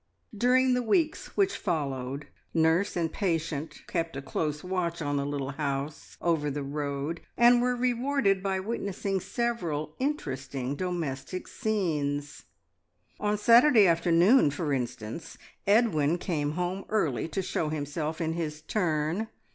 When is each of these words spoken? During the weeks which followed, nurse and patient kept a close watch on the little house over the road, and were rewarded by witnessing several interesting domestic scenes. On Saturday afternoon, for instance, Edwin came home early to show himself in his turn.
During 0.35 0.73
the 0.73 0.81
weeks 0.81 1.37
which 1.37 1.55
followed, 1.55 2.25
nurse 2.55 2.95
and 2.97 3.13
patient 3.13 3.83
kept 3.85 4.17
a 4.17 4.21
close 4.23 4.63
watch 4.63 4.99
on 4.99 5.17
the 5.17 5.27
little 5.27 5.51
house 5.51 6.17
over 6.19 6.49
the 6.49 6.63
road, 6.63 7.21
and 7.37 7.61
were 7.61 7.75
rewarded 7.75 8.41
by 8.41 8.59
witnessing 8.59 9.19
several 9.19 9.93
interesting 9.99 10.75
domestic 10.75 11.47
scenes. 11.47 12.45
On 13.19 13.37
Saturday 13.37 13.85
afternoon, 13.85 14.49
for 14.49 14.73
instance, 14.73 15.37
Edwin 15.67 16.17
came 16.17 16.53
home 16.53 16.83
early 16.89 17.27
to 17.27 17.43
show 17.43 17.69
himself 17.69 18.19
in 18.19 18.33
his 18.33 18.63
turn. 18.63 19.27